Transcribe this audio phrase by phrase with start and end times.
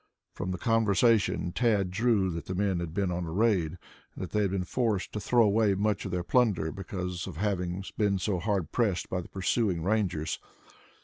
[0.33, 3.73] From the conversation Tad drew that the men had been on a raid
[4.15, 7.37] and that they had been forced to throw away much of their plunder because of
[7.37, 10.39] having been so hard pressed by the pursuing Rangers.